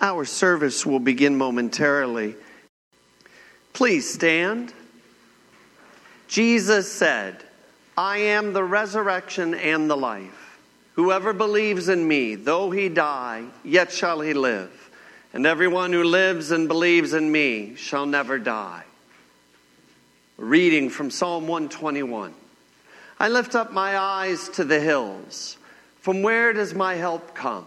Our 0.00 0.24
service 0.24 0.86
will 0.86 0.98
begin 0.98 1.36
momentarily. 1.36 2.34
Please 3.72 4.12
stand. 4.12 4.72
Jesus 6.26 6.90
said, 6.90 7.44
I 7.96 8.18
am 8.18 8.52
the 8.52 8.64
resurrection 8.64 9.52
and 9.54 9.90
the 9.90 9.96
life. 9.96 10.58
Whoever 10.94 11.32
believes 11.32 11.88
in 11.88 12.06
me, 12.06 12.34
though 12.34 12.70
he 12.70 12.88
die, 12.88 13.44
yet 13.64 13.92
shall 13.92 14.20
he 14.20 14.32
live. 14.32 14.90
And 15.32 15.46
everyone 15.46 15.92
who 15.92 16.02
lives 16.02 16.50
and 16.50 16.66
believes 16.66 17.12
in 17.12 17.30
me 17.30 17.74
shall 17.76 18.06
never 18.06 18.38
die. 18.38 18.84
Reading 20.36 20.88
from 20.88 21.10
Psalm 21.10 21.46
121. 21.46 22.32
I 23.18 23.28
lift 23.28 23.54
up 23.54 23.72
my 23.72 23.98
eyes 23.98 24.48
to 24.50 24.64
the 24.64 24.80
hills. 24.80 25.58
From 26.00 26.22
where 26.22 26.54
does 26.54 26.74
my 26.74 26.94
help 26.94 27.34
come? 27.34 27.66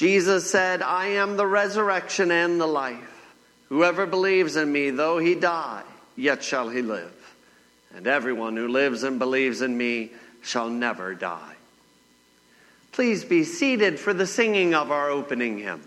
Jesus 0.00 0.50
said, 0.50 0.80
I 0.80 1.08
am 1.08 1.36
the 1.36 1.46
resurrection 1.46 2.30
and 2.30 2.58
the 2.58 2.66
life. 2.66 3.34
Whoever 3.68 4.06
believes 4.06 4.56
in 4.56 4.72
me, 4.72 4.88
though 4.88 5.18
he 5.18 5.34
die, 5.34 5.82
yet 6.16 6.42
shall 6.42 6.70
he 6.70 6.80
live. 6.80 7.12
And 7.94 8.06
everyone 8.06 8.56
who 8.56 8.66
lives 8.66 9.02
and 9.02 9.18
believes 9.18 9.60
in 9.60 9.76
me 9.76 10.12
shall 10.40 10.70
never 10.70 11.14
die. 11.14 11.52
Please 12.92 13.26
be 13.26 13.44
seated 13.44 14.00
for 14.00 14.14
the 14.14 14.26
singing 14.26 14.72
of 14.74 14.90
our 14.90 15.10
opening 15.10 15.58
hymn. 15.58 15.82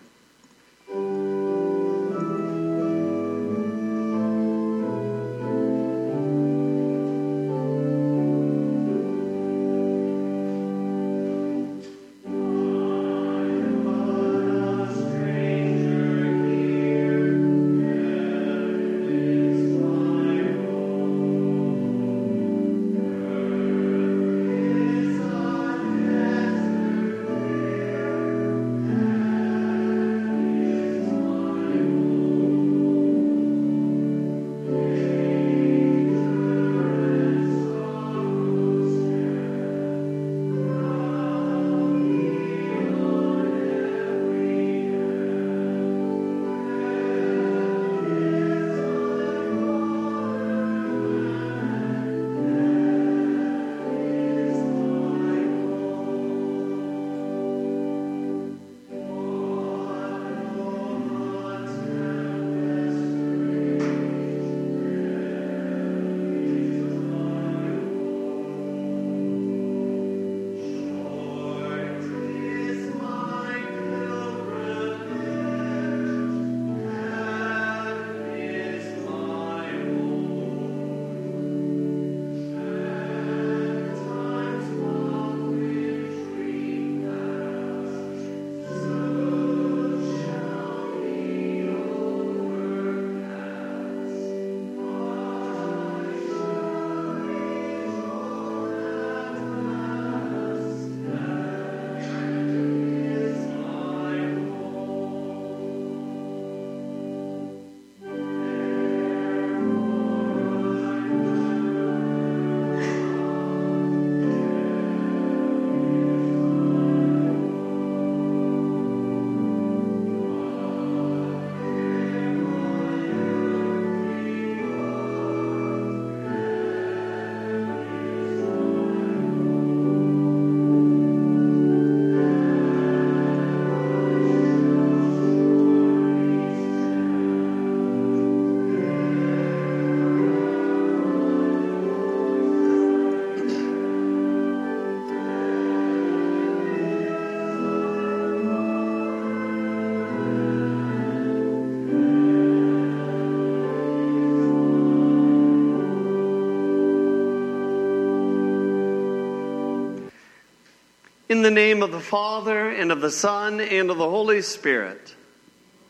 In 161.34 161.42
the 161.42 161.50
name 161.50 161.82
of 161.82 161.92
the 161.92 162.00
Father, 162.00 162.70
and 162.70 162.92
of 162.92 163.02
the 163.02 163.10
Son, 163.10 163.60
and 163.60 163.90
of 163.90 163.98
the 163.98 164.08
Holy 164.08 164.44
Spirit. 164.44 165.16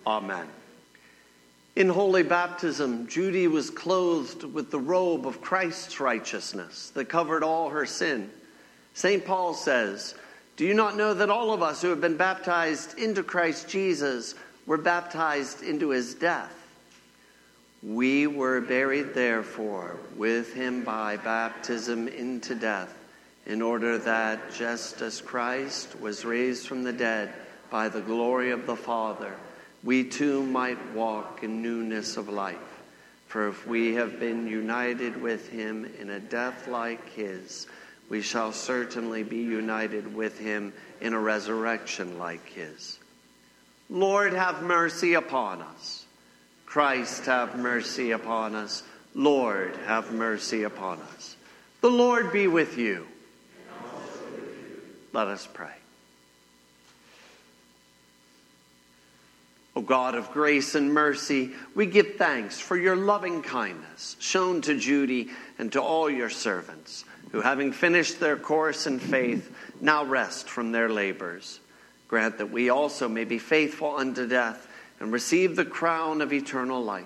Amen. 0.08 0.48
In 1.76 1.90
holy 1.90 2.24
baptism, 2.24 3.08
Judy 3.08 3.50
was 3.50 3.70
clothed 3.70 4.46
with 4.46 4.72
the 4.72 4.80
robe 4.80 5.28
of 5.28 5.42
Christ's 5.42 6.00
righteousness 6.00 6.92
that 6.92 7.10
covered 7.10 7.44
all 7.44 7.72
her 7.72 7.86
sin. 7.86 8.32
St. 8.94 9.26
Paul 9.26 9.54
says, 9.54 10.16
Do 10.56 10.66
you 10.66 10.74
not 10.74 10.96
know 10.96 11.14
that 11.14 11.30
all 11.30 11.52
of 11.52 11.62
us 11.62 11.82
who 11.82 11.90
have 11.90 12.00
been 12.00 12.16
baptized 12.16 12.98
into 12.98 13.22
Christ 13.22 13.68
Jesus 13.68 14.36
were 14.66 14.78
baptized 14.78 15.62
into 15.62 15.90
his 15.90 16.16
death? 16.16 16.56
We 17.86 18.28
were 18.28 18.62
buried, 18.62 19.14
therefore, 19.14 19.98
with 20.16 20.54
him 20.54 20.86
by 20.86 21.18
baptism 21.18 22.08
into 22.08 22.56
death 22.56 23.03
in 23.46 23.62
order 23.62 23.98
that 23.98 24.54
just 24.54 25.02
as 25.02 25.22
Christ 25.22 26.00
was 26.00 26.26
raised 26.26 26.68
from 26.68 26.84
the 26.84 26.94
dead 26.94 27.34
by 27.70 27.90
the 27.90 28.02
glory 28.02 28.52
of 28.52 28.66
the 28.66 28.76
Father, 28.76 29.34
we 29.84 30.04
too 30.04 30.44
might 30.44 30.94
walk 30.94 31.44
in 31.44 31.62
newness 31.62 32.16
of 32.18 32.30
life. 32.30 32.58
For 33.28 33.48
if 33.50 33.68
we 33.68 33.96
have 33.96 34.20
been 34.20 34.48
united 34.48 35.22
with 35.22 35.50
him 35.50 35.92
in 36.00 36.10
a 36.12 36.20
death 36.20 36.68
like 36.68 37.10
his, 37.14 37.68
we 38.10 38.22
shall 38.22 38.52
certainly 38.52 39.24
be 39.24 39.38
united 39.38 40.14
with 40.14 40.38
him 40.38 40.72
in 41.02 41.14
a 41.14 41.20
resurrection 41.20 42.20
like 42.20 42.48
his. 42.50 43.00
Lord, 43.90 44.34
have 44.34 44.62
mercy 44.62 45.16
upon 45.16 45.62
us. 45.62 46.06
Christ, 46.66 47.26
have 47.26 47.58
mercy 47.58 48.12
upon 48.12 48.56
us. 48.56 48.84
Lord, 49.16 49.76
have 49.86 50.12
mercy 50.12 50.64
upon 50.64 51.00
us. 51.16 51.36
The 51.82 51.90
Lord 51.90 52.32
be 52.32 52.48
with 52.48 52.78
you. 52.78 53.08
Let 55.14 55.28
us 55.28 55.48
pray. 55.52 55.72
O 59.76 59.82
God 59.82 60.16
of 60.16 60.32
grace 60.32 60.76
and 60.76 60.94
mercy, 60.94 61.52
we 61.74 61.86
give 61.86 62.16
thanks 62.16 62.60
for 62.60 62.78
your 62.78 62.96
loving 62.96 63.42
kindness 63.42 64.16
shown 64.20 64.62
to 64.62 64.78
Judy 64.78 65.30
and 65.58 65.72
to 65.72 65.82
all 65.82 66.10
your 66.10 66.30
servants, 66.30 67.06
who, 67.32 67.42
having 67.42 67.72
finished 67.72 68.20
their 68.20 68.38
course 68.38 68.86
in 68.86 69.00
faith, 69.00 69.56
now 69.82 70.04
rest 70.04 70.48
from 70.48 70.72
their 70.72 70.90
labors. 70.90 71.60
Grant 72.08 72.38
that 72.38 72.52
we 72.52 72.70
also 72.70 73.10
may 73.10 73.24
be 73.24 73.40
faithful 73.40 73.96
unto 73.96 74.28
death 74.28 74.68
and 75.00 75.12
receive 75.12 75.56
the 75.56 75.66
crown 75.66 76.22
of 76.22 76.32
eternal 76.32 76.84
life. 76.84 77.06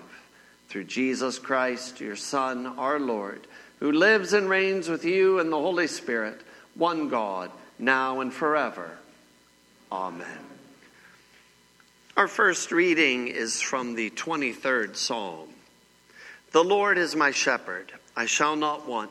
Through 0.68 0.84
Jesus 0.84 1.38
Christ, 1.38 2.00
your 2.00 2.16
Son, 2.16 2.66
our 2.66 3.00
Lord, 3.00 3.46
who 3.80 3.92
lives 3.92 4.34
and 4.34 4.50
reigns 4.50 4.90
with 4.90 5.06
you 5.06 5.38
and 5.38 5.50
the 5.50 5.56
Holy 5.56 5.86
Spirit, 5.86 6.42
one 6.74 7.08
God, 7.08 7.50
now 7.78 8.20
and 8.20 8.32
forever. 8.32 8.90
Amen. 9.90 10.26
Our 12.16 12.28
first 12.28 12.72
reading 12.72 13.28
is 13.28 13.60
from 13.60 13.94
the 13.94 14.10
23rd 14.10 14.96
Psalm. 14.96 15.48
The 16.50 16.64
Lord 16.64 16.98
is 16.98 17.14
my 17.14 17.30
shepherd, 17.30 17.92
I 18.16 18.26
shall 18.26 18.56
not 18.56 18.88
want. 18.88 19.10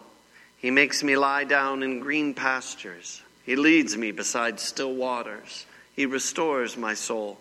He 0.57 0.71
makes 0.71 1.03
me 1.03 1.15
lie 1.15 1.43
down 1.43 1.83
in 1.83 1.99
green 1.99 2.33
pastures. 2.33 3.21
He 3.45 3.55
leads 3.55 3.95
me 3.95 4.11
beside 4.11 4.59
still 4.59 4.93
waters. 4.93 5.65
He 5.95 6.05
restores 6.05 6.75
my 6.75 6.95
soul. 6.95 7.39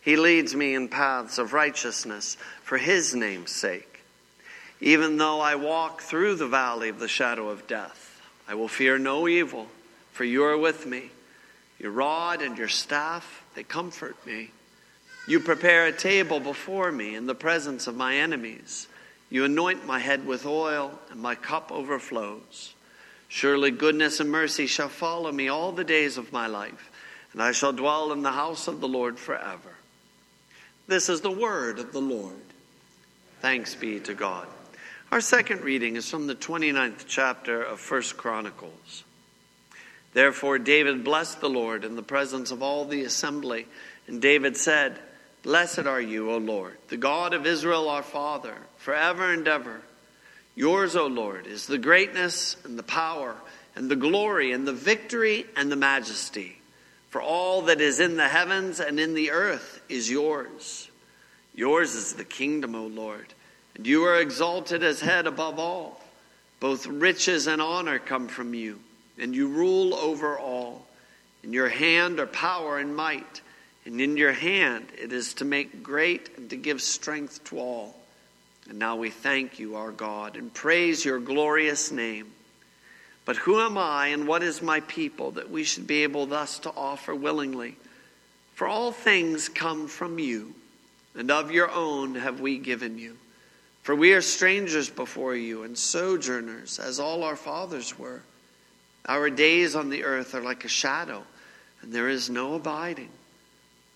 He 0.00 0.16
leads 0.16 0.54
me 0.54 0.74
in 0.74 0.88
paths 0.88 1.38
of 1.38 1.52
righteousness 1.52 2.36
for 2.62 2.78
his 2.78 3.14
name's 3.14 3.50
sake. 3.50 4.00
Even 4.80 5.16
though 5.16 5.40
I 5.40 5.54
walk 5.54 6.02
through 6.02 6.36
the 6.36 6.48
valley 6.48 6.88
of 6.88 6.98
the 6.98 7.08
shadow 7.08 7.48
of 7.48 7.66
death, 7.66 8.22
I 8.46 8.54
will 8.54 8.68
fear 8.68 8.98
no 8.98 9.26
evil, 9.28 9.68
for 10.14 10.22
you 10.22 10.44
are 10.44 10.56
with 10.56 10.86
me. 10.86 11.10
Your 11.80 11.90
rod 11.90 12.40
and 12.40 12.56
your 12.56 12.68
staff, 12.68 13.44
they 13.56 13.64
comfort 13.64 14.16
me. 14.24 14.52
You 15.26 15.40
prepare 15.40 15.86
a 15.86 15.92
table 15.92 16.38
before 16.38 16.92
me 16.92 17.16
in 17.16 17.26
the 17.26 17.34
presence 17.34 17.88
of 17.88 17.96
my 17.96 18.14
enemies. 18.14 18.86
You 19.28 19.44
anoint 19.44 19.88
my 19.88 19.98
head 19.98 20.24
with 20.24 20.46
oil, 20.46 20.96
and 21.10 21.20
my 21.20 21.34
cup 21.34 21.72
overflows. 21.72 22.74
Surely 23.26 23.72
goodness 23.72 24.20
and 24.20 24.30
mercy 24.30 24.68
shall 24.68 24.88
follow 24.88 25.32
me 25.32 25.48
all 25.48 25.72
the 25.72 25.82
days 25.82 26.16
of 26.16 26.32
my 26.32 26.46
life, 26.46 26.92
and 27.32 27.42
I 27.42 27.50
shall 27.50 27.72
dwell 27.72 28.12
in 28.12 28.22
the 28.22 28.30
house 28.30 28.68
of 28.68 28.80
the 28.80 28.86
Lord 28.86 29.18
forever. 29.18 29.74
This 30.86 31.08
is 31.08 31.22
the 31.22 31.30
word 31.32 31.80
of 31.80 31.92
the 31.92 32.00
Lord. 32.00 32.36
Thanks 33.40 33.74
be 33.74 33.98
to 33.98 34.14
God. 34.14 34.46
Our 35.10 35.20
second 35.20 35.62
reading 35.62 35.96
is 35.96 36.08
from 36.08 36.28
the 36.28 36.36
29th 36.36 37.06
chapter 37.08 37.60
of 37.60 37.80
First 37.80 38.16
Chronicles. 38.16 39.02
Therefore 40.14 40.58
David 40.58 41.04
blessed 41.04 41.40
the 41.40 41.50
Lord 41.50 41.84
in 41.84 41.96
the 41.96 42.02
presence 42.02 42.50
of 42.50 42.62
all 42.62 42.86
the 42.86 43.02
assembly, 43.02 43.66
and 44.06 44.22
David 44.22 44.56
said, 44.56 44.98
Blessed 45.42 45.80
are 45.80 46.00
you, 46.00 46.30
O 46.30 46.38
Lord, 46.38 46.78
the 46.88 46.96
God 46.96 47.34
of 47.34 47.46
Israel 47.46 47.88
our 47.90 48.02
Father, 48.02 48.56
forever 48.78 49.30
and 49.30 49.46
ever. 49.46 49.82
Yours, 50.54 50.96
O 50.96 51.06
Lord, 51.06 51.46
is 51.46 51.66
the 51.66 51.78
greatness 51.78 52.56
and 52.64 52.78
the 52.78 52.82
power 52.84 53.36
and 53.76 53.90
the 53.90 53.96
glory 53.96 54.52
and 54.52 54.66
the 54.66 54.72
victory 54.72 55.46
and 55.56 55.70
the 55.70 55.76
majesty. 55.76 56.58
For 57.10 57.20
all 57.20 57.62
that 57.62 57.80
is 57.80 58.00
in 58.00 58.16
the 58.16 58.28
heavens 58.28 58.80
and 58.80 58.98
in 58.98 59.14
the 59.14 59.32
earth 59.32 59.82
is 59.88 60.10
yours. 60.10 60.88
Yours 61.54 61.94
is 61.94 62.14
the 62.14 62.24
kingdom, 62.24 62.74
O 62.74 62.86
Lord, 62.86 63.34
and 63.74 63.86
you 63.86 64.04
are 64.04 64.20
exalted 64.20 64.82
as 64.82 65.00
head 65.00 65.26
above 65.26 65.58
all. 65.58 66.00
Both 66.60 66.86
riches 66.86 67.46
and 67.46 67.60
honor 67.60 67.98
come 67.98 68.28
from 68.28 68.54
you, 68.54 68.80
and 69.18 69.34
you 69.34 69.48
rule 69.48 69.94
over 69.94 70.38
all. 70.38 70.86
In 71.42 71.52
your 71.52 71.68
hand 71.68 72.20
are 72.20 72.26
power 72.26 72.78
and 72.78 72.96
might 72.96 73.40
and 73.86 74.00
in 74.00 74.16
your 74.16 74.32
hand 74.32 74.86
it 75.00 75.12
is 75.12 75.34
to 75.34 75.44
make 75.44 75.82
great 75.82 76.30
and 76.36 76.50
to 76.50 76.56
give 76.56 76.80
strength 76.80 77.44
to 77.44 77.58
all. 77.58 77.94
And 78.68 78.78
now 78.78 78.96
we 78.96 79.10
thank 79.10 79.58
you, 79.58 79.76
our 79.76 79.92
God, 79.92 80.36
and 80.36 80.52
praise 80.52 81.04
your 81.04 81.18
glorious 81.18 81.90
name. 81.90 82.32
But 83.26 83.36
who 83.36 83.60
am 83.60 83.76
I 83.76 84.08
and 84.08 84.26
what 84.26 84.42
is 84.42 84.62
my 84.62 84.80
people 84.80 85.32
that 85.32 85.50
we 85.50 85.64
should 85.64 85.86
be 85.86 86.02
able 86.02 86.26
thus 86.26 86.58
to 86.60 86.70
offer 86.70 87.14
willingly? 87.14 87.76
For 88.54 88.66
all 88.66 88.92
things 88.92 89.48
come 89.48 89.88
from 89.88 90.18
you, 90.18 90.54
and 91.14 91.30
of 91.30 91.50
your 91.50 91.70
own 91.70 92.14
have 92.14 92.40
we 92.40 92.58
given 92.58 92.98
you. 92.98 93.16
For 93.82 93.94
we 93.94 94.14
are 94.14 94.22
strangers 94.22 94.88
before 94.88 95.34
you 95.34 95.62
and 95.64 95.76
sojourners, 95.76 96.78
as 96.78 97.00
all 97.00 97.22
our 97.22 97.36
fathers 97.36 97.98
were. 97.98 98.22
Our 99.06 99.30
days 99.30 99.74
on 99.74 99.90
the 99.90 100.04
earth 100.04 100.34
are 100.34 100.40
like 100.40 100.64
a 100.64 100.68
shadow, 100.68 101.24
and 101.82 101.92
there 101.92 102.08
is 102.08 102.30
no 102.30 102.54
abiding. 102.54 103.10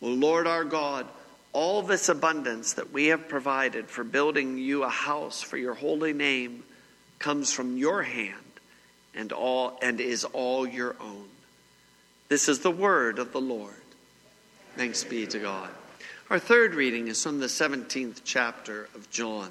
O 0.02 0.08
Lord 0.08 0.46
our 0.46 0.64
God, 0.64 1.06
all 1.52 1.82
this 1.82 2.08
abundance 2.08 2.74
that 2.74 2.92
we 2.92 3.06
have 3.06 3.28
provided 3.28 3.86
for 3.86 4.04
building 4.04 4.58
you 4.58 4.84
a 4.84 4.88
house 4.88 5.42
for 5.42 5.56
your 5.56 5.74
holy 5.74 6.12
name 6.12 6.62
comes 7.18 7.52
from 7.52 7.76
your 7.76 8.02
hand 8.02 8.34
and 9.14 9.32
all 9.32 9.78
and 9.82 10.00
is 10.00 10.24
all 10.24 10.66
your 10.66 10.94
own. 11.00 11.28
This 12.28 12.48
is 12.48 12.60
the 12.60 12.70
word 12.70 13.18
of 13.18 13.32
the 13.32 13.40
Lord. 13.40 13.74
Thanks 14.76 15.02
be 15.02 15.26
to 15.26 15.38
God. 15.38 15.70
Our 16.30 16.38
third 16.38 16.74
reading 16.74 17.08
is 17.08 17.22
from 17.22 17.40
the 17.40 17.46
17th 17.46 18.20
chapter 18.24 18.88
of 18.94 19.10
John. 19.10 19.50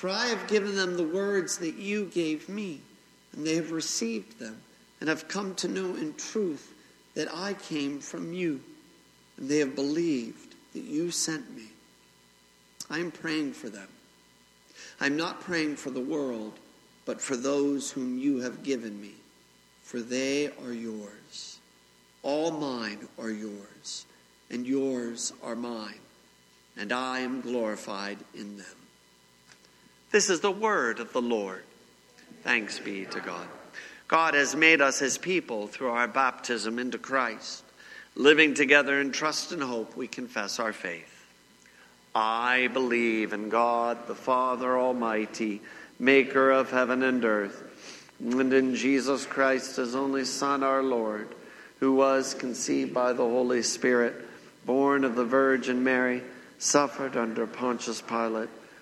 For 0.00 0.08
I 0.08 0.28
have 0.28 0.48
given 0.48 0.76
them 0.76 0.96
the 0.96 1.02
words 1.02 1.58
that 1.58 1.74
you 1.74 2.06
gave 2.06 2.48
me, 2.48 2.80
and 3.34 3.46
they 3.46 3.56
have 3.56 3.70
received 3.70 4.38
them, 4.38 4.62
and 4.98 5.10
have 5.10 5.28
come 5.28 5.54
to 5.56 5.68
know 5.68 5.94
in 5.94 6.14
truth 6.14 6.72
that 7.12 7.28
I 7.30 7.52
came 7.52 8.00
from 8.00 8.32
you 8.32 8.62
and 9.36 9.46
they 9.46 9.58
have 9.58 9.74
believed 9.74 10.54
that 10.72 10.84
you 10.84 11.10
sent 11.10 11.54
me. 11.54 11.64
I 12.88 12.98
am 12.98 13.10
praying 13.10 13.52
for 13.52 13.68
them. 13.68 13.88
I'm 15.02 15.18
not 15.18 15.42
praying 15.42 15.76
for 15.76 15.90
the 15.90 16.00
world, 16.00 16.54
but 17.04 17.20
for 17.20 17.36
those 17.36 17.90
whom 17.90 18.18
you 18.18 18.38
have 18.38 18.62
given 18.62 18.98
me, 18.98 19.12
for 19.82 20.00
they 20.00 20.46
are 20.64 20.72
yours. 20.72 21.58
All 22.22 22.52
mine 22.52 23.06
are 23.18 23.30
yours, 23.30 24.06
and 24.50 24.66
yours 24.66 25.34
are 25.42 25.56
mine, 25.56 26.00
and 26.74 26.90
I 26.90 27.20
am 27.20 27.42
glorified 27.42 28.16
in 28.34 28.56
them. 28.56 28.79
This 30.10 30.28
is 30.28 30.40
the 30.40 30.50
word 30.50 30.98
of 30.98 31.12
the 31.12 31.22
Lord. 31.22 31.62
Thanks 32.42 32.80
be 32.80 33.04
to 33.06 33.20
God. 33.20 33.46
God 34.08 34.34
has 34.34 34.56
made 34.56 34.80
us 34.80 34.98
his 34.98 35.18
people 35.18 35.68
through 35.68 35.90
our 35.90 36.08
baptism 36.08 36.80
into 36.80 36.98
Christ. 36.98 37.62
Living 38.16 38.54
together 38.54 39.00
in 39.00 39.12
trust 39.12 39.52
and 39.52 39.62
hope, 39.62 39.96
we 39.96 40.08
confess 40.08 40.58
our 40.58 40.72
faith. 40.72 41.06
I 42.12 42.68
believe 42.72 43.32
in 43.32 43.50
God, 43.50 44.08
the 44.08 44.16
Father 44.16 44.76
Almighty, 44.76 45.60
maker 46.00 46.50
of 46.50 46.72
heaven 46.72 47.04
and 47.04 47.24
earth, 47.24 47.62
and 48.18 48.52
in 48.52 48.74
Jesus 48.74 49.26
Christ, 49.26 49.76
his 49.76 49.94
only 49.94 50.24
Son, 50.24 50.64
our 50.64 50.82
Lord, 50.82 51.28
who 51.78 51.94
was 51.94 52.34
conceived 52.34 52.92
by 52.92 53.12
the 53.12 53.22
Holy 53.22 53.62
Spirit, 53.62 54.14
born 54.66 55.04
of 55.04 55.14
the 55.14 55.24
Virgin 55.24 55.84
Mary, 55.84 56.22
suffered 56.58 57.16
under 57.16 57.46
Pontius 57.46 58.02
Pilate, 58.02 58.48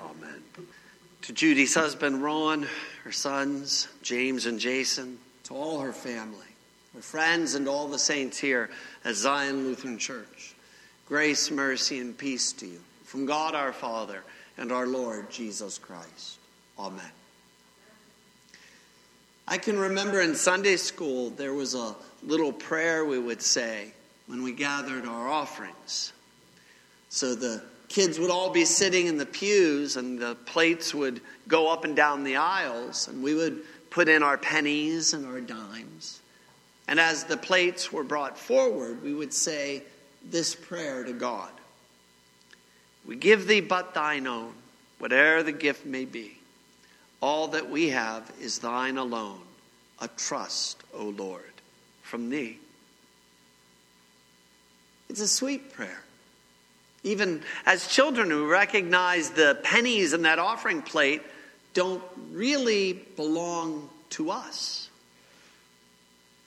Amen. 0.00 0.42
To 1.22 1.32
Judy's 1.32 1.74
husband, 1.74 2.22
Ron, 2.22 2.66
her 3.04 3.12
sons, 3.12 3.88
James 4.02 4.46
and 4.46 4.60
Jason, 4.60 5.18
to 5.44 5.54
all 5.54 5.80
her 5.80 5.92
family, 5.92 6.46
her 6.94 7.00
friends, 7.00 7.54
and 7.54 7.68
all 7.68 7.88
the 7.88 7.98
saints 7.98 8.38
here 8.38 8.70
at 9.04 9.14
Zion 9.14 9.64
Lutheran 9.64 9.98
Church, 9.98 10.54
grace, 11.06 11.50
mercy, 11.50 11.98
and 11.98 12.16
peace 12.16 12.52
to 12.54 12.66
you 12.66 12.80
from 13.04 13.26
God 13.26 13.54
our 13.54 13.72
Father 13.72 14.22
and 14.58 14.72
our 14.72 14.86
Lord 14.86 15.30
Jesus 15.30 15.78
Christ. 15.78 16.38
Amen. 16.78 17.10
I 19.48 19.58
can 19.58 19.78
remember 19.78 20.20
in 20.20 20.34
Sunday 20.34 20.76
school 20.76 21.30
there 21.30 21.54
was 21.54 21.74
a 21.74 21.94
little 22.24 22.52
prayer 22.52 23.04
we 23.04 23.18
would 23.18 23.40
say 23.40 23.92
when 24.26 24.42
we 24.42 24.52
gathered 24.52 25.06
our 25.06 25.28
offerings. 25.28 26.12
So 27.08 27.34
the 27.34 27.62
kids 27.88 28.18
would 28.18 28.30
all 28.30 28.50
be 28.50 28.64
sitting 28.64 29.06
in 29.06 29.16
the 29.16 29.26
pews 29.26 29.96
and 29.96 30.18
the 30.18 30.34
plates 30.34 30.94
would 30.94 31.20
go 31.48 31.72
up 31.72 31.84
and 31.84 31.94
down 31.94 32.24
the 32.24 32.36
aisles 32.36 33.08
and 33.08 33.22
we 33.22 33.34
would 33.34 33.62
put 33.90 34.08
in 34.08 34.22
our 34.22 34.36
pennies 34.36 35.14
and 35.14 35.26
our 35.26 35.40
dimes. 35.40 36.20
And 36.88 37.00
as 37.00 37.24
the 37.24 37.36
plates 37.36 37.92
were 37.92 38.04
brought 38.04 38.38
forward, 38.38 39.02
we 39.02 39.14
would 39.14 39.32
say 39.32 39.82
this 40.24 40.54
prayer 40.54 41.04
to 41.04 41.12
God. 41.12 41.50
We 43.06 43.16
give 43.16 43.46
thee 43.46 43.60
but 43.60 43.94
thine 43.94 44.26
own, 44.26 44.52
whate'er 44.98 45.42
the 45.42 45.52
gift 45.52 45.86
may 45.86 46.04
be. 46.04 46.38
All 47.20 47.48
that 47.48 47.70
we 47.70 47.88
have 47.90 48.30
is 48.40 48.58
thine 48.58 48.98
alone, 48.98 49.40
a 50.00 50.08
trust, 50.08 50.82
O 50.92 51.06
Lord, 51.06 51.42
from 52.02 52.30
thee. 52.30 52.58
It's 55.08 55.20
a 55.20 55.28
sweet 55.28 55.72
prayer. 55.72 56.02
Even 57.06 57.40
as 57.66 57.86
children 57.86 58.30
who 58.30 58.48
recognize 58.48 59.30
the 59.30 59.56
pennies 59.62 60.12
in 60.12 60.22
that 60.22 60.40
offering 60.40 60.82
plate 60.82 61.22
don't 61.72 62.02
really 62.32 62.94
belong 62.94 63.88
to 64.10 64.32
us, 64.32 64.90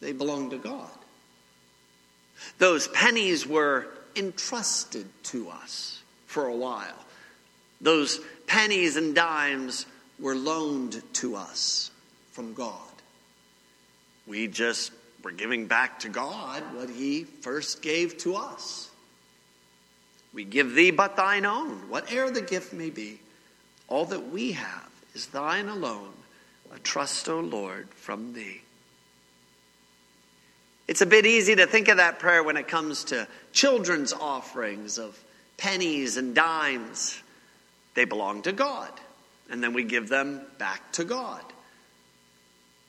they 0.01 0.11
belong 0.11 0.49
to 0.49 0.57
God. 0.57 0.89
Those 2.57 2.89
pennies 2.89 3.47
were 3.47 3.87
entrusted 4.17 5.07
to 5.23 5.49
us 5.49 6.01
for 6.27 6.47
a 6.47 6.55
while. 6.55 7.05
Those 7.79 8.19
pennies 8.45 8.97
and 8.97 9.15
dimes 9.15 9.85
were 10.19 10.35
loaned 10.35 11.01
to 11.13 11.37
us 11.37 11.89
from 12.31 12.53
God. 12.53 12.75
We 14.27 14.47
just 14.47 14.91
were 15.23 15.31
giving 15.31 15.67
back 15.67 15.99
to 15.99 16.09
God 16.09 16.63
what 16.75 16.89
He 16.89 17.23
first 17.23 17.81
gave 17.81 18.17
to 18.19 18.35
us. 18.35 18.88
We 20.33 20.43
give 20.43 20.73
Thee 20.73 20.91
but 20.91 21.15
Thine 21.15 21.45
own, 21.45 21.89
whate'er 21.89 22.29
the 22.29 22.41
gift 22.41 22.73
may 22.73 22.89
be. 22.89 23.19
All 23.87 24.05
that 24.05 24.29
we 24.29 24.51
have 24.53 24.89
is 25.15 25.27
Thine 25.27 25.69
alone, 25.69 26.13
a 26.73 26.79
trust, 26.79 27.27
O 27.27 27.39
Lord, 27.39 27.89
from 27.89 28.33
Thee. 28.33 28.61
It's 30.87 31.01
a 31.01 31.05
bit 31.05 31.25
easy 31.25 31.55
to 31.55 31.67
think 31.67 31.87
of 31.87 31.97
that 31.97 32.19
prayer 32.19 32.43
when 32.43 32.57
it 32.57 32.67
comes 32.67 33.03
to 33.05 33.27
children's 33.53 34.11
offerings 34.11 34.97
of 34.97 35.19
pennies 35.57 36.17
and 36.17 36.33
dimes, 36.33 37.21
they 37.93 38.05
belong 38.05 38.41
to 38.43 38.51
God. 38.51 38.91
And 39.51 39.63
then 39.63 39.73
we 39.73 39.83
give 39.83 40.09
them 40.09 40.41
back 40.57 40.91
to 40.93 41.03
God. 41.03 41.43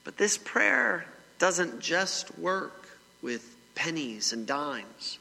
But 0.05 0.17
this 0.17 0.39
prayer 0.39 1.05
doesn't 1.39 1.81
just 1.81 2.39
work 2.39 2.89
with 3.23 3.57
pennies 3.75 4.33
and 4.33 4.47
dimes. 4.47 5.19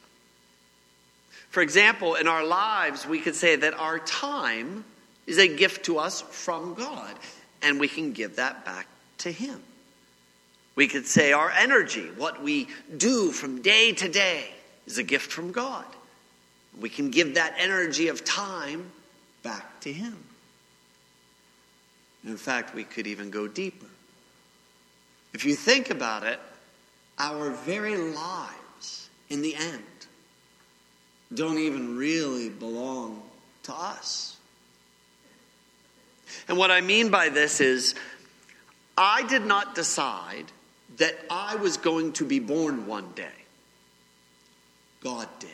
For 1.50 1.62
example, 1.62 2.16
in 2.16 2.28
our 2.28 2.44
lives, 2.46 3.08
we 3.08 3.20
could 3.20 3.36
say 3.36 3.56
that 3.56 3.74
our 3.74 4.00
time 4.00 4.86
is 5.26 5.38
a 5.38 5.48
gift 5.48 5.86
to 5.86 5.98
us 5.98 6.22
from 6.22 6.74
God, 6.76 7.16
and 7.62 7.80
we 7.80 7.88
can 7.88 8.14
give 8.14 8.36
that 8.38 8.66
back 8.66 8.88
to 9.20 9.32
Him. 9.32 9.62
We 10.76 10.88
could 10.88 11.06
say 11.06 11.34
our 11.34 11.52
energy, 11.52 12.08
what 12.18 12.42
we 12.42 12.68
do 12.96 13.32
from 13.32 13.62
day 13.62 13.92
to 13.94 14.08
day, 14.08 14.46
is 14.86 14.98
a 14.98 15.04
gift 15.04 15.32
from 15.32 15.52
God. 15.52 15.86
We 16.80 16.90
can 16.90 17.10
give 17.10 17.36
that 17.36 17.56
energy 17.58 18.08
of 18.08 18.24
time 18.24 18.92
back 19.44 19.82
to 19.82 19.92
Him. 19.92 20.18
In 22.26 22.38
fact, 22.38 22.76
we 22.76 22.84
could 22.84 23.08
even 23.08 23.30
go 23.30 23.48
deeper. 23.48 23.88
If 25.34 25.46
you 25.46 25.56
think 25.56 25.90
about 25.90 26.24
it, 26.24 26.40
our 27.18 27.50
very 27.52 27.98
lives, 27.98 29.10
in 29.30 29.42
the 29.42 29.56
end, 29.56 29.84
don't 31.34 31.60
even 31.60 31.98
really 31.98 32.50
belong 32.50 33.22
to 33.64 33.74
us. 33.74 34.38
And 36.48 36.58
what 36.58 36.72
I 36.72 36.82
mean 36.82 37.10
by 37.10 37.30
this 37.30 37.62
is, 37.62 37.96
I 38.98 39.24
did 39.28 39.46
not 39.46 39.76
decide 39.76 40.46
that 40.98 41.16
I 41.30 41.56
was 41.56 41.78
going 41.78 42.14
to 42.14 42.26
be 42.26 42.40
born 42.40 42.88
one 42.88 43.12
day. 43.16 43.28
God 45.02 45.28
did. 45.40 45.50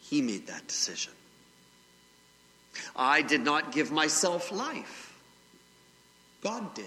He 0.00 0.22
made 0.22 0.46
that 0.46 0.66
decision. 0.66 1.12
I 2.94 3.22
did 3.22 3.42
not 3.42 3.72
give 3.72 3.90
myself 3.90 4.52
life. 4.52 5.14
God 6.42 6.74
did. 6.74 6.86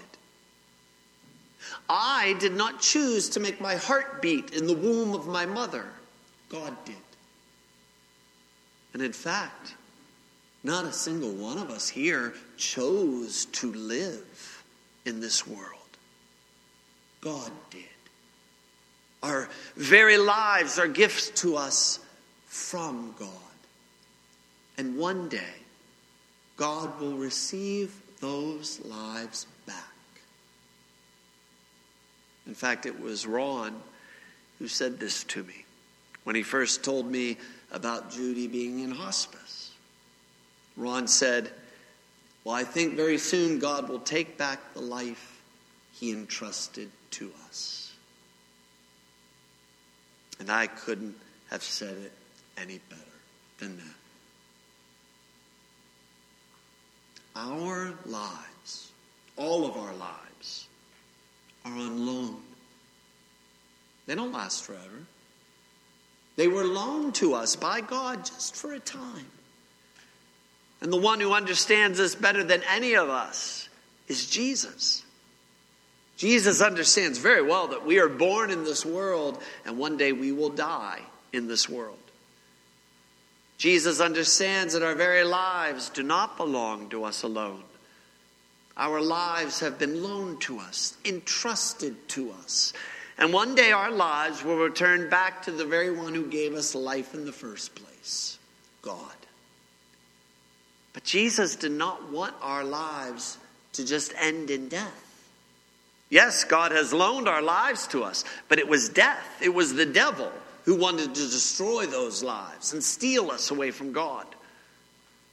I 1.88 2.34
did 2.40 2.54
not 2.54 2.80
choose 2.80 3.28
to 3.30 3.40
make 3.40 3.60
my 3.60 3.76
heart 3.76 4.22
beat 4.22 4.52
in 4.52 4.66
the 4.66 4.74
womb 4.74 5.12
of 5.12 5.26
my 5.26 5.46
mother. 5.46 5.86
God 6.48 6.74
did. 6.84 6.96
And 8.92 9.02
in 9.02 9.12
fact, 9.12 9.74
not 10.62 10.84
a 10.84 10.92
single 10.92 11.32
one 11.32 11.58
of 11.58 11.70
us 11.70 11.88
here 11.88 12.34
chose 12.56 13.46
to 13.46 13.72
live 13.72 14.64
in 15.04 15.20
this 15.20 15.46
world. 15.46 15.78
God 17.20 17.50
did. 17.70 17.84
Our 19.22 19.48
very 19.76 20.16
lives 20.16 20.78
are 20.78 20.88
gifts 20.88 21.30
to 21.42 21.56
us 21.56 22.00
from 22.46 23.14
God. 23.18 23.28
And 24.78 24.96
one 24.96 25.28
day, 25.28 25.54
God 26.56 27.00
will 27.00 27.16
receive 27.16 27.94
those 28.20 28.80
lives 28.84 29.46
back. 29.66 29.76
In 32.46 32.54
fact, 32.54 32.86
it 32.86 33.00
was 33.00 33.26
Ron 33.26 33.80
who 34.58 34.68
said 34.68 34.98
this 34.98 35.24
to 35.24 35.42
me 35.44 35.64
when 36.24 36.36
he 36.36 36.42
first 36.42 36.82
told 36.82 37.10
me 37.10 37.36
about 37.72 38.10
Judy 38.10 38.46
being 38.46 38.80
in 38.80 38.90
hospice. 38.90 39.70
Ron 40.76 41.06
said, 41.06 41.50
Well, 42.44 42.54
I 42.54 42.64
think 42.64 42.94
very 42.94 43.18
soon 43.18 43.58
God 43.58 43.88
will 43.88 44.00
take 44.00 44.36
back 44.38 44.74
the 44.74 44.80
life 44.80 45.42
he 45.92 46.12
entrusted 46.12 46.90
to 47.12 47.30
us. 47.46 47.92
And 50.38 50.50
I 50.50 50.66
couldn't 50.66 51.16
have 51.50 51.62
said 51.62 51.96
it 51.96 52.12
any 52.56 52.80
better 52.88 53.02
than 53.58 53.76
that. 53.76 53.84
Our 57.36 57.94
lives, 58.06 58.92
all 59.36 59.66
of 59.66 59.76
our 59.76 59.94
lives, 59.94 60.66
are 61.64 61.72
on 61.72 62.06
loan. 62.06 62.36
They 64.06 64.14
don't 64.14 64.32
last 64.32 64.64
forever. 64.64 65.04
They 66.36 66.48
were 66.48 66.64
loaned 66.64 67.16
to 67.16 67.34
us 67.34 67.56
by 67.56 67.80
God 67.80 68.24
just 68.24 68.56
for 68.56 68.72
a 68.72 68.80
time. 68.80 69.26
And 70.80 70.92
the 70.92 70.96
one 70.96 71.20
who 71.20 71.32
understands 71.32 72.00
us 72.00 72.14
better 72.14 72.42
than 72.42 72.62
any 72.70 72.94
of 72.94 73.10
us 73.10 73.68
is 74.08 74.26
Jesus. 74.28 75.04
Jesus 76.16 76.60
understands 76.60 77.18
very 77.18 77.42
well 77.42 77.68
that 77.68 77.86
we 77.86 77.98
are 77.98 78.08
born 78.08 78.50
in 78.50 78.64
this 78.64 78.84
world 78.84 79.42
and 79.64 79.78
one 79.78 79.96
day 79.96 80.12
we 80.12 80.32
will 80.32 80.50
die 80.50 81.00
in 81.32 81.48
this 81.48 81.68
world. 81.68 81.96
Jesus 83.58 84.00
understands 84.00 84.72
that 84.72 84.82
our 84.82 84.94
very 84.94 85.24
lives 85.24 85.90
do 85.90 86.02
not 86.02 86.36
belong 86.38 86.88
to 86.90 87.04
us 87.04 87.22
alone. 87.22 87.62
Our 88.76 89.02
lives 89.02 89.60
have 89.60 89.78
been 89.78 90.02
loaned 90.02 90.40
to 90.42 90.58
us, 90.58 90.96
entrusted 91.04 92.08
to 92.10 92.32
us. 92.42 92.72
And 93.20 93.34
one 93.34 93.54
day 93.54 93.70
our 93.70 93.90
lives 93.90 94.42
will 94.42 94.56
return 94.56 95.10
back 95.10 95.42
to 95.42 95.50
the 95.50 95.66
very 95.66 95.90
one 95.90 96.14
who 96.14 96.26
gave 96.26 96.54
us 96.54 96.74
life 96.74 97.12
in 97.14 97.26
the 97.26 97.32
first 97.32 97.74
place 97.74 98.38
God. 98.80 99.14
But 100.94 101.04
Jesus 101.04 101.54
did 101.54 101.72
not 101.72 102.10
want 102.10 102.34
our 102.40 102.64
lives 102.64 103.36
to 103.74 103.84
just 103.84 104.14
end 104.18 104.50
in 104.50 104.68
death. 104.68 105.06
Yes, 106.08 106.42
God 106.44 106.72
has 106.72 106.92
loaned 106.92 107.28
our 107.28 107.42
lives 107.42 107.86
to 107.88 108.02
us, 108.02 108.24
but 108.48 108.58
it 108.58 108.66
was 108.66 108.88
death. 108.88 109.40
It 109.40 109.54
was 109.54 109.74
the 109.74 109.86
devil 109.86 110.32
who 110.64 110.74
wanted 110.74 111.14
to 111.14 111.20
destroy 111.20 111.86
those 111.86 112.22
lives 112.22 112.72
and 112.72 112.82
steal 112.82 113.30
us 113.30 113.50
away 113.50 113.70
from 113.70 113.92
God. 113.92 114.26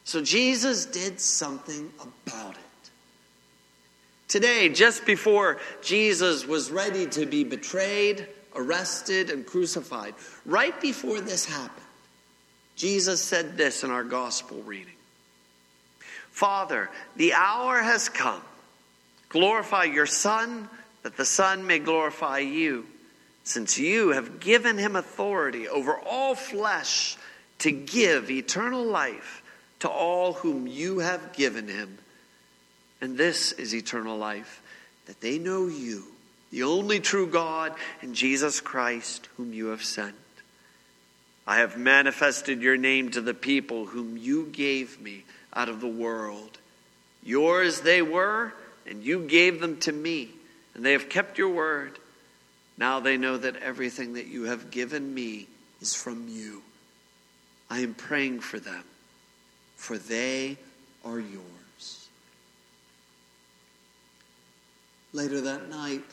So 0.04 0.22
Jesus 0.22 0.86
did 0.86 1.20
something 1.20 1.92
about 2.00 2.56
it. 2.56 2.67
Today, 4.28 4.68
just 4.70 5.06
before 5.06 5.58
Jesus 5.82 6.46
was 6.46 6.70
ready 6.70 7.06
to 7.08 7.26
be 7.26 7.44
betrayed, 7.46 8.28
arrested, 8.56 9.30
and 9.30 9.46
crucified, 9.46 10.16
right 10.46 10.80
before 10.82 11.22
this 11.22 11.46
happened, 11.46 11.86
Jesus 12.76 13.22
said 13.22 13.58
this 13.58 13.84
in 13.84 13.90
our 13.90 14.04
gospel 14.04 14.62
reading 14.64 14.94
Father, 16.32 16.90
the 17.16 17.34
hour 17.34 17.82
has 17.82 18.10
come. 18.10 18.42
Glorify 19.30 19.86
your 19.86 20.06
Son, 20.06 20.70
that 21.04 21.18
the 21.18 21.26
Son 21.26 21.66
may 21.66 21.80
glorify 21.80 22.40
you, 22.40 22.86
since 23.44 23.80
you 23.80 24.10
have 24.10 24.40
given 24.40 24.78
him 24.78 24.96
authority 24.96 25.68
over 25.68 25.98
all 25.98 26.36
flesh 26.36 27.18
to 27.60 27.72
give 27.72 28.30
eternal 28.30 28.84
life 28.84 29.42
to 29.80 29.90
all 29.90 30.34
whom 30.34 30.68
you 30.68 31.00
have 31.00 31.34
given 31.34 31.68
him. 31.68 31.98
And 33.02 33.18
this 33.18 33.52
is 33.52 33.76
eternal 33.76 34.18
life, 34.18 34.62
that 35.06 35.22
they 35.22 35.38
know 35.38 35.68
you, 35.68 36.04
the 36.52 36.64
only 36.64 37.00
true 37.00 37.28
God, 37.28 37.74
and 38.02 38.16
Jesus 38.16 38.60
Christ, 38.60 39.30
whom 39.38 39.54
you 39.54 39.68
have 39.68 39.84
sent. 39.84 40.16
I 41.46 41.58
have 41.58 41.78
manifested 41.78 42.62
your 42.62 42.76
name 42.76 43.12
to 43.12 43.22
the 43.22 43.34
people 43.34 43.86
whom 43.86 44.18
you 44.18 44.48
gave 44.48 45.00
me 45.00 45.24
out 45.54 45.70
of 45.70 45.80
the 45.80 45.88
world. 45.88 46.58
Yours 47.24 47.82
they 47.82 48.02
were, 48.02 48.54
and 48.86 49.04
you 49.04 49.26
gave 49.28 49.60
them 49.60 49.78
to 49.82 49.92
me, 49.92 50.30
and 50.74 50.84
they 50.84 50.94
have 50.94 51.10
kept 51.10 51.38
your 51.38 51.50
word. 51.50 52.00
Now 52.78 53.00
they 53.00 53.18
know 53.18 53.38
that 53.38 53.58
everything 53.58 54.14
that 54.14 54.28
you 54.28 54.44
have 54.44 54.72
given 54.72 55.14
me 55.14 55.48
is 55.82 55.94
from 55.94 56.28
you. 56.28 56.62
I 57.70 57.80
am 57.80 57.94
praying 57.94 58.42
for 58.42 58.60
them, 58.60 58.84
for 59.76 59.98
they 59.98 60.58
are 61.04 61.20
yours. 61.20 61.57
Later 65.18 65.42
that 65.42 65.68
night, 65.68 66.04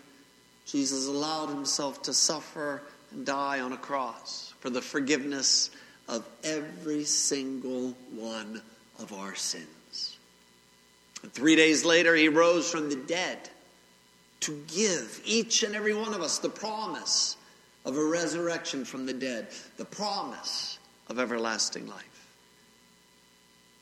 Jesus 0.65 1.09
allowed 1.09 1.51
himself 1.51 2.01
to 2.05 2.15
suffer 2.15 2.81
and 3.11 3.27
die 3.27 3.61
on 3.61 3.75
a 3.75 3.77
cross 3.77 4.55
for 4.61 4.71
the 4.71 4.81
forgiveness 4.81 5.71
of 6.09 6.27
every 6.43 7.05
single 7.05 7.95
one 8.15 8.63
of 8.99 9.13
our 9.13 9.35
sins. 9.35 10.17
And 11.23 11.31
three 11.31 11.55
days 11.55 11.85
later, 11.85 12.15
he 12.15 12.31
rose 12.31 12.71
from 12.71 12.89
the 12.89 12.97
dead 12.97 13.51
to 14.41 14.65
give 14.75 15.21
each 15.27 15.65
and 15.65 15.75
every 15.75 15.93
one 15.93 16.15
of 16.15 16.23
us 16.23 16.39
the 16.39 16.49
promise 16.49 17.37
of 17.85 17.99
a 17.99 18.05
resurrection 18.07 18.87
from 18.87 19.05
the 19.05 19.13
dead, 19.13 19.49
the 19.77 19.85
promise 19.85 20.79
of 21.11 21.19
everlasting 21.19 21.87
life. 21.87 22.31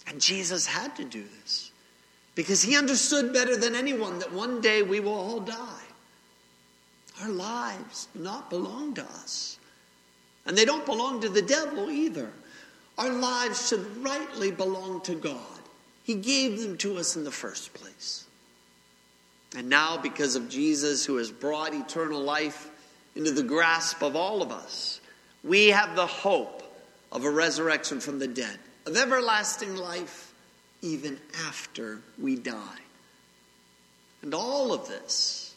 And 0.09 0.21
Jesus 0.21 0.67
had 0.67 0.97
to 0.97 1.05
do 1.05 1.23
this 1.43 1.72
because 2.35 2.63
he 2.63 2.77
understood 2.77 3.33
better 3.33 3.57
than 3.57 3.75
anyone 3.75 4.19
that 4.21 4.33
one 4.33 4.61
day 4.61 4.83
we 4.83 5.01
will 5.01 5.13
all 5.13 5.41
die. 5.41 5.83
Our 7.21 7.29
lives 7.29 8.09
do 8.15 8.23
not 8.23 8.51
belong 8.51 8.95
to 8.95 9.03
us, 9.03 9.59
and 10.47 10.57
they 10.57 10.65
don't 10.65 10.87
belong 10.87 11.21
to 11.21 11.29
the 11.29 11.43
devil 11.43 11.91
either. 11.91 12.33
Our 12.99 13.13
lives 13.13 13.69
should 13.69 14.03
rightly 14.03 14.51
belong 14.51 15.03
to 15.03 15.15
God. 15.15 15.39
He 16.05 16.15
gave 16.15 16.61
them 16.61 16.77
to 16.79 16.99
us 16.99 17.17
in 17.17 17.25
the 17.25 17.31
first 17.31 17.75
place. 17.75 18.25
And 19.55 19.69
now, 19.69 19.99
because 19.99 20.35
of 20.35 20.49
Jesus, 20.49 21.05
who 21.05 21.17
has 21.17 21.31
brought 21.31 21.75
eternal 21.75 22.21
life 22.21 22.71
into 23.15 23.31
the 23.31 23.43
grasp 23.43 24.03
of 24.03 24.17
all 24.17 24.43
of 24.43 24.51
us, 24.51 25.01
we 25.45 25.69
have 25.69 25.95
the 25.95 26.07
hope 26.07 26.63
of 27.13 27.25
a 27.25 27.31
resurrection 27.31 28.01
from 28.01 28.19
the 28.19 28.27
dead, 28.27 28.59
of 28.87 28.97
everlasting 28.97 29.77
life 29.77 30.32
even 30.83 31.19
after 31.47 32.01
we 32.21 32.37
die. 32.37 32.79
And 34.23 34.35
all 34.35 34.73
of 34.73 34.89
this 34.89 35.55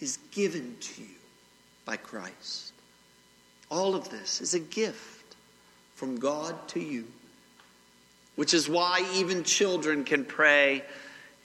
is 0.00 0.18
given 0.30 0.76
to 0.80 1.02
you 1.02 1.08
by 1.84 1.96
Christ. 1.96 2.72
All 3.70 3.94
of 3.94 4.08
this 4.10 4.40
is 4.40 4.54
a 4.54 4.60
gift 4.60 5.36
from 5.94 6.18
God 6.18 6.68
to 6.68 6.80
you, 6.80 7.04
which 8.36 8.54
is 8.54 8.68
why 8.68 9.04
even 9.14 9.44
children 9.44 10.04
can 10.04 10.24
pray 10.24 10.84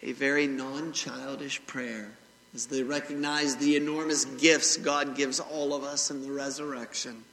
a 0.02 0.14
very 0.14 0.48
non 0.48 0.94
childish 0.94 1.66
prayer 1.66 2.12
as 2.54 2.68
they 2.68 2.84
recognize 2.84 3.58
the 3.58 3.76
enormous 3.76 4.26
gifts 4.26 4.78
God 4.78 5.16
gives 5.16 5.40
all 5.40 5.74
of 5.74 5.84
us 5.84 6.10
in 6.10 6.22
the 6.24 6.32
resurrection. 6.32 7.24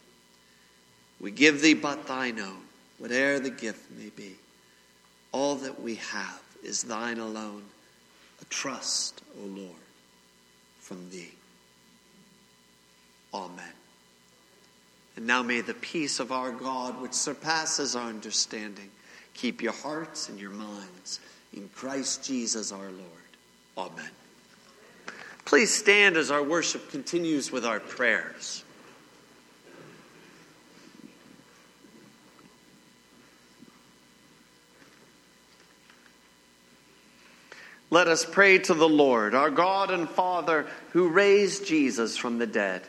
We 1.20 1.30
give 1.30 1.62
thee 1.62 1.74
but 1.74 2.06
thine 2.06 2.40
own, 2.40 2.58
whate'er 2.98 3.38
the 3.38 3.50
gift 3.50 3.90
may 3.92 4.10
be. 4.10 4.34
All 5.32 5.56
that 5.56 5.80
we 5.80 5.96
have 5.96 6.42
is 6.62 6.82
thine 6.82 7.18
alone, 7.18 7.64
a 8.40 8.44
trust, 8.46 9.22
O 9.40 9.46
Lord, 9.46 9.70
from 10.80 11.10
thee. 11.10 11.32
Amen. 13.34 13.72
And 15.16 15.26
now 15.26 15.42
may 15.42 15.60
the 15.60 15.74
peace 15.74 16.20
of 16.20 16.32
our 16.32 16.52
God, 16.52 17.00
which 17.00 17.12
surpasses 17.12 17.96
our 17.96 18.08
understanding, 18.08 18.90
keep 19.34 19.62
your 19.62 19.72
hearts 19.72 20.28
and 20.28 20.38
your 20.38 20.50
minds 20.50 21.20
in 21.54 21.68
Christ 21.74 22.24
Jesus 22.24 22.72
our 22.72 22.90
Lord. 22.90 23.88
Amen. 23.92 24.10
Please 25.44 25.72
stand 25.72 26.16
as 26.16 26.30
our 26.30 26.42
worship 26.42 26.90
continues 26.90 27.50
with 27.50 27.66
our 27.66 27.80
prayers. 27.80 28.61
Let 37.92 38.08
us 38.08 38.24
pray 38.24 38.56
to 38.56 38.72
the 38.72 38.88
Lord, 38.88 39.34
our 39.34 39.50
God 39.50 39.90
and 39.90 40.08
Father, 40.08 40.64
who 40.92 41.10
raised 41.10 41.66
Jesus 41.66 42.16
from 42.16 42.38
the 42.38 42.46
dead. 42.46 42.80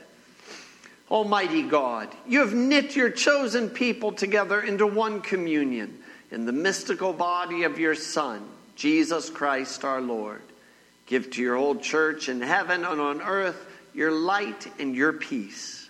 Almighty 1.12 1.62
God, 1.62 2.08
you 2.26 2.40
have 2.40 2.54
knit 2.54 2.96
your 2.96 3.10
chosen 3.10 3.70
people 3.70 4.14
together 4.14 4.62
into 4.62 4.88
one 4.88 5.20
communion 5.20 6.02
in 6.32 6.46
the 6.46 6.54
mystical 6.54 7.12
body 7.12 7.64
of 7.64 7.80
your 7.80 7.96
Son, 7.96 8.48
Jesus 8.78 9.30
Christ 9.30 9.84
our 9.84 10.00
Lord. 10.00 10.42
Give 11.06 11.30
to 11.32 11.42
your 11.42 11.58
whole 11.58 11.76
church 11.76 12.30
in 12.30 12.40
heaven 12.40 12.86
and 12.86 13.02
on 13.02 13.22
earth 13.22 13.62
your 13.94 14.14
light 14.14 14.72
and 14.80 14.96
your 14.96 15.12
peace. 15.12 15.90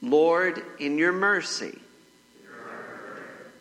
Lord, 0.00 0.62
in 0.78 0.96
your 0.96 1.10
mercy, 1.10 1.76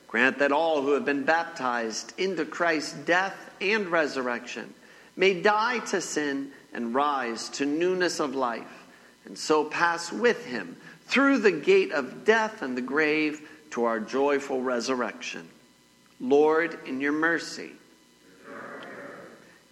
grant 0.08 0.38
that 0.38 0.52
all 0.52 0.84
who 0.84 0.92
have 0.92 1.04
been 1.04 1.24
baptized 1.24 2.14
into 2.20 2.46
Christ's 2.46 2.94
death 2.94 3.36
and 3.60 3.88
resurrection 3.88 4.72
may 5.16 5.42
die 5.42 5.80
to 5.80 6.02
sin 6.02 6.52
and 6.74 6.96
rise 6.96 7.50
to 7.50 7.66
newness 7.66 8.20
of 8.20 8.36
life, 8.36 8.88
and 9.26 9.38
so 9.38 9.64
pass 9.64 10.12
with 10.12 10.46
him 10.46 10.76
through 11.06 11.40
the 11.40 11.52
gate 11.52 11.92
of 11.92 12.26
death 12.26 12.62
and 12.62 12.76
the 12.76 12.82
grave 12.82 13.48
to 13.72 13.86
our 13.86 14.00
joyful 14.00 14.62
resurrection. 14.62 15.48
Lord, 16.20 16.78
in 16.86 17.02
your 17.02 17.12
mercy, 17.12 17.72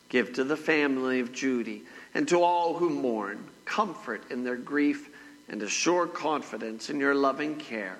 give 0.10 0.34
to 0.34 0.44
the 0.44 0.58
family 0.58 1.20
of 1.20 1.32
Judy 1.32 1.84
and 2.14 2.28
to 2.28 2.42
all 2.42 2.74
who 2.74 2.90
mourn 2.90 3.44
comfort 3.66 4.24
in 4.30 4.44
their 4.44 4.58
grief 4.58 5.10
and 5.48 5.62
a 5.62 5.70
sure 5.70 6.08
confidence 6.08 6.90
in 6.90 7.00
your 7.00 7.16
loving 7.16 7.56
care, 7.56 7.98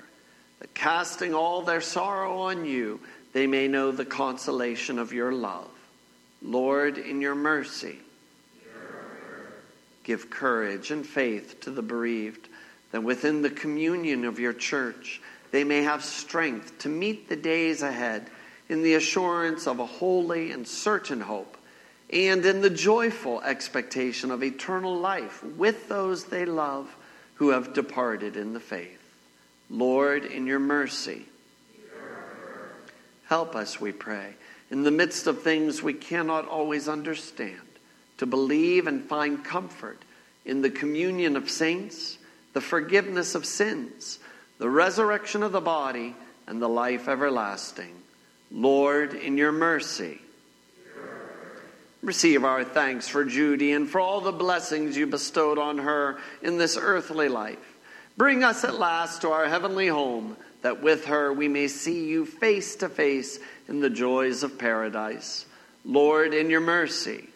that 0.60 0.74
casting 0.74 1.34
all 1.34 1.62
their 1.62 1.82
sorrow 1.82 2.40
on 2.40 2.66
you, 2.66 3.00
they 3.34 3.48
may 3.48 3.68
know 3.68 3.92
the 3.92 4.06
consolation 4.06 5.00
of 5.00 5.14
your 5.14 5.32
love 5.32 5.70
Lord, 6.42 6.98
in 6.98 7.22
your 7.22 7.36
mercy, 7.36 8.00
give 10.04 10.30
courage 10.30 10.92
and 10.92 11.06
faith 11.06 11.60
to 11.62 11.72
the 11.72 11.82
bereaved, 11.82 12.50
that 12.92 13.04
within 13.04 13.42
the 13.42 13.50
communion 13.50 14.26
of 14.26 14.40
your 14.40 14.54
church 14.54 15.22
they 15.52 15.64
may 15.64 15.84
have 15.84 16.04
strength 16.04 16.80
to 16.80 16.90
meet 16.90 17.30
the 17.30 17.36
days 17.36 17.82
ahead 17.82 18.28
in 18.70 18.82
the 18.84 18.96
assurance 18.96 19.68
of 19.68 19.80
a 19.80 19.86
holy 19.86 20.52
and 20.52 20.68
certain 20.68 21.22
hope, 21.22 21.58
and 22.10 22.46
in 22.46 22.62
the 22.62 22.70
joyful 22.70 23.42
expectation 23.42 24.32
of 24.32 24.44
eternal 24.44 24.98
life 24.98 25.44
with 25.44 25.88
those 25.88 26.26
they 26.26 26.46
love 26.46 26.94
who 27.36 27.50
have 27.50 27.74
departed 27.74 28.36
in 28.36 28.54
the 28.54 28.60
faith. 28.60 29.00
Lord, 29.70 30.26
in 30.26 30.48
your 30.48 30.60
mercy, 30.60 31.26
help 33.26 33.56
us, 33.56 33.80
we 33.80 33.92
pray 33.92 34.36
in 34.72 34.84
the 34.84 34.92
midst 34.92 35.28
of 35.28 35.44
things 35.44 35.84
we 35.84 35.94
cannot 35.94 36.48
always 36.48 36.88
understand, 36.88 37.60
to 38.18 38.26
believe 38.26 38.88
and 38.88 39.04
find 39.04 39.44
comfort 39.44 40.00
in 40.46 40.62
the 40.62 40.70
communion 40.70 41.36
of 41.36 41.50
saints, 41.50 42.18
the 42.54 42.62
forgiveness 42.62 43.36
of 43.36 43.46
sins, 43.46 44.18
the 44.58 44.70
resurrection 44.70 45.44
of 45.44 45.52
the 45.52 45.62
body, 45.62 46.16
and 46.48 46.62
the 46.62 46.70
life 46.70 47.08
everlasting. 47.08 47.94
Lord, 48.50 49.14
in 49.14 49.38
your 49.38 49.52
mercy, 49.52 50.20
receive 52.02 52.44
our 52.44 52.64
thanks 52.64 53.08
for 53.08 53.26
Judy 53.26 53.74
and 53.74 53.90
for 53.90 54.00
all 54.00 54.22
the 54.22 54.32
blessings 54.32 54.98
you 54.98 55.06
bestowed 55.06 55.58
on 55.58 55.78
her 55.80 56.18
in 56.42 56.58
this 56.58 56.78
earthly 56.80 57.30
life. 57.30 57.78
Bring 58.18 58.44
us 58.44 58.64
at 58.64 58.80
last 58.80 59.22
to 59.22 59.30
our 59.30 59.48
heavenly 59.48 59.88
home, 59.88 60.36
that 60.62 60.82
with 60.82 61.06
her 61.06 61.32
we 61.34 61.48
may 61.48 61.68
see 61.68 62.06
you 62.06 62.26
face 62.26 62.76
to 62.78 62.90
face 62.90 63.40
in 63.72 63.80
the 63.80 63.90
joys 63.90 64.44
of 64.44 64.60
paradise. 64.60 65.46
Lord, 65.86 66.34
in 66.34 66.50
your 66.50 66.60
mercy. 66.60 67.30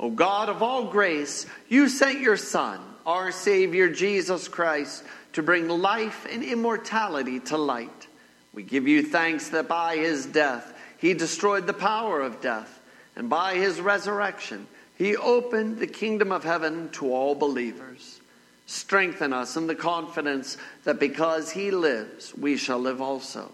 O 0.00 0.10
God 0.10 0.48
of 0.48 0.62
all 0.62 0.84
grace, 0.84 1.44
you 1.68 1.90
sent 1.90 2.20
your 2.20 2.38
Son, 2.38 2.80
our 3.04 3.30
Savior 3.32 3.90
Jesus 3.90 4.48
Christ, 4.48 5.04
to 5.34 5.42
bring 5.42 5.68
life 5.68 6.26
and 6.30 6.42
immortality 6.42 7.38
to 7.40 7.58
light. 7.58 8.06
We 8.54 8.62
give 8.62 8.88
you 8.88 9.02
thanks 9.02 9.50
that 9.50 9.68
by 9.68 9.96
his 9.96 10.24
death 10.24 10.72
he 10.98 11.12
destroyed 11.12 11.66
the 11.66 11.74
power 11.74 12.22
of 12.22 12.40
death, 12.40 12.80
and 13.14 13.28
by 13.28 13.56
his 13.56 13.78
resurrection 13.78 14.66
he 14.96 15.16
opened 15.16 15.78
the 15.78 15.86
kingdom 15.86 16.32
of 16.32 16.44
heaven 16.44 16.88
to 16.92 17.12
all 17.12 17.34
believers. 17.34 18.20
Strengthen 18.64 19.34
us 19.34 19.58
in 19.58 19.66
the 19.66 19.74
confidence 19.74 20.56
that 20.84 20.98
because 20.98 21.50
he 21.50 21.70
lives, 21.70 22.34
we 22.34 22.56
shall 22.56 22.78
live 22.78 23.02
also, 23.02 23.52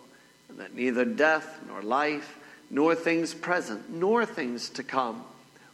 and 0.53 0.61
that 0.61 0.75
neither 0.75 1.07
death 1.07 1.61
nor 1.67 1.81
life, 1.81 2.38
nor 2.69 2.95
things 2.95 3.33
present, 3.33 3.88
nor 3.91 4.27
things 4.27 4.69
to 4.69 4.83
come, 4.83 5.25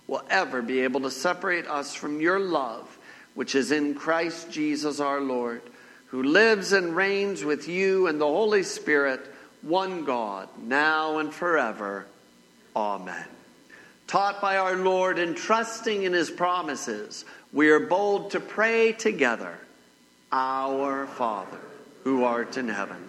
will 0.07 0.23
ever 0.31 0.62
be 0.62 0.81
able 0.81 1.01
to 1.01 1.11
separate 1.11 1.67
us 1.67 1.97
from 1.97 2.21
your 2.21 2.38
love, 2.38 2.97
which 3.35 3.57
is 3.57 3.73
in 3.73 3.95
Christ 3.95 4.53
Jesus 4.53 5.01
our 5.01 5.21
Lord, 5.21 5.62
who 6.07 6.23
lives 6.23 6.73
and 6.73 6.95
reigns 6.95 7.45
with 7.45 7.69
you 7.69 8.07
and 8.07 8.21
the 8.21 8.27
Holy 8.27 8.62
Spirit, 8.62 9.21
one 9.62 10.05
God, 10.05 10.49
now 10.62 11.19
and 11.19 11.35
forever. 11.35 12.07
Amen. 12.77 13.27
Taught 14.07 14.41
by 14.41 14.59
our 14.59 14.77
Lord 14.77 15.19
and 15.19 15.37
trusting 15.37 16.05
in 16.05 16.12
his 16.12 16.31
promises, 16.31 17.25
we 17.53 17.69
are 17.71 17.81
bold 17.81 18.31
to 18.31 18.41
pray 18.41 18.93
together. 18.93 19.59
Our 20.31 21.07
Father, 21.07 21.59
who 22.05 22.23
art 22.25 22.57
in 22.59 22.69
heaven, 22.69 23.09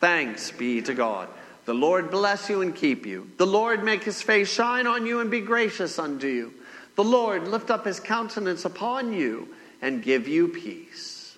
Thanks 0.00 0.50
be 0.50 0.80
to 0.82 0.94
God. 0.94 1.28
The 1.64 1.74
Lord 1.74 2.10
bless 2.10 2.48
you 2.48 2.62
and 2.62 2.74
keep 2.74 3.04
you. 3.04 3.30
The 3.36 3.46
Lord 3.46 3.84
make 3.84 4.02
his 4.04 4.22
face 4.22 4.50
shine 4.50 4.86
on 4.86 5.04
you 5.04 5.20
and 5.20 5.30
be 5.30 5.40
gracious 5.40 5.98
unto 5.98 6.26
you. 6.26 6.54
The 6.96 7.04
Lord 7.04 7.46
lift 7.46 7.70
up 7.70 7.84
his 7.84 8.00
countenance 8.00 8.64
upon 8.64 9.12
you 9.12 9.54
and 9.82 10.02
give 10.02 10.26
you 10.26 10.48
peace. 10.48 11.36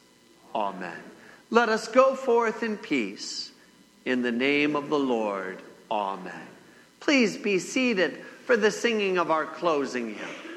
Amen. 0.54 0.96
Let 1.50 1.68
us 1.68 1.88
go 1.88 2.14
forth 2.14 2.62
in 2.62 2.76
peace. 2.76 3.50
In 4.04 4.22
the 4.22 4.32
name 4.32 4.76
of 4.76 4.88
the 4.88 4.98
Lord. 4.98 5.58
Amen. 5.90 6.46
Please 7.00 7.36
be 7.36 7.58
seated 7.58 8.18
for 8.46 8.56
the 8.56 8.70
singing 8.70 9.18
of 9.18 9.30
our 9.30 9.46
closing 9.46 10.14
hymn. 10.14 10.49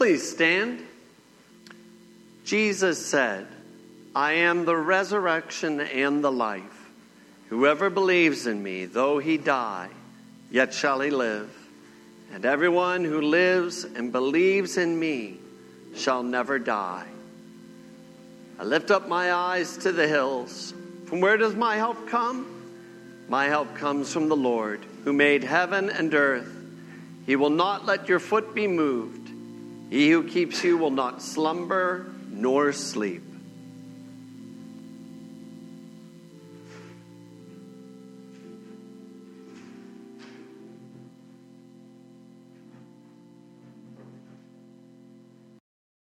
Please 0.00 0.26
stand. 0.26 0.82
Jesus 2.46 3.04
said, 3.04 3.46
I 4.16 4.32
am 4.32 4.64
the 4.64 4.74
resurrection 4.74 5.78
and 5.78 6.24
the 6.24 6.32
life. 6.32 6.90
Whoever 7.50 7.90
believes 7.90 8.46
in 8.46 8.62
me, 8.62 8.86
though 8.86 9.18
he 9.18 9.36
die, 9.36 9.90
yet 10.50 10.72
shall 10.72 11.00
he 11.00 11.10
live. 11.10 11.54
And 12.32 12.46
everyone 12.46 13.04
who 13.04 13.20
lives 13.20 13.84
and 13.84 14.10
believes 14.10 14.78
in 14.78 14.98
me 14.98 15.36
shall 15.94 16.22
never 16.22 16.58
die. 16.58 17.06
I 18.58 18.64
lift 18.64 18.90
up 18.90 19.06
my 19.06 19.34
eyes 19.34 19.76
to 19.76 19.92
the 19.92 20.08
hills. 20.08 20.72
From 21.04 21.20
where 21.20 21.36
does 21.36 21.54
my 21.54 21.76
help 21.76 22.08
come? 22.08 22.46
My 23.28 23.48
help 23.48 23.76
comes 23.76 24.10
from 24.10 24.30
the 24.30 24.36
Lord, 24.36 24.80
who 25.04 25.12
made 25.12 25.44
heaven 25.44 25.90
and 25.90 26.14
earth. 26.14 26.56
He 27.26 27.36
will 27.36 27.50
not 27.50 27.84
let 27.84 28.08
your 28.08 28.18
foot 28.18 28.54
be 28.54 28.66
moved. 28.66 29.19
He 29.90 30.10
who 30.10 30.22
keeps 30.22 30.62
you 30.62 30.78
will 30.78 30.92
not 30.92 31.20
slumber 31.20 32.06
nor 32.30 32.72
sleep. 32.72 33.29